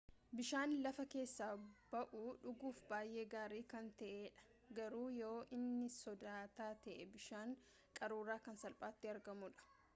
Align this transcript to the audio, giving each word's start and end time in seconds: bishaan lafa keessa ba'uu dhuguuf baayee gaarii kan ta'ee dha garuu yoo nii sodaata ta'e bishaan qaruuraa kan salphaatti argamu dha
bishaan 0.37 0.71
lafa 0.85 1.03
keessa 1.13 1.49
ba'uu 1.95 2.23
dhuguuf 2.45 2.79
baayee 2.93 3.25
gaarii 3.35 3.59
kan 3.75 3.91
ta'ee 4.01 4.23
dha 4.39 4.47
garuu 4.81 5.05
yoo 5.19 5.35
nii 5.69 5.93
sodaata 5.99 6.69
ta'e 6.87 6.97
bishaan 7.15 7.55
qaruuraa 8.01 8.43
kan 8.49 8.61
salphaatti 8.65 9.15
argamu 9.17 9.51
dha 9.59 9.75